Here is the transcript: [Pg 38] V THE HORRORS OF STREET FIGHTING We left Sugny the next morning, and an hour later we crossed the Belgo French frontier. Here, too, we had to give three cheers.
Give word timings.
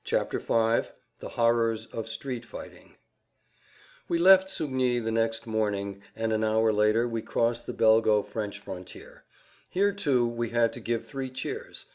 [Pg 0.03 0.39
38] 0.41 0.85
V 0.85 0.91
THE 1.19 1.29
HORRORS 1.29 1.85
OF 1.93 2.07
STREET 2.09 2.43
FIGHTING 2.43 2.95
We 4.09 4.17
left 4.17 4.47
Sugny 4.47 4.97
the 4.99 5.11
next 5.11 5.45
morning, 5.45 6.01
and 6.15 6.33
an 6.33 6.43
hour 6.43 6.73
later 6.73 7.07
we 7.07 7.21
crossed 7.21 7.67
the 7.67 7.73
Belgo 7.73 8.23
French 8.25 8.57
frontier. 8.57 9.25
Here, 9.69 9.93
too, 9.93 10.25
we 10.27 10.49
had 10.49 10.73
to 10.73 10.79
give 10.79 11.03
three 11.03 11.29
cheers. 11.29 11.85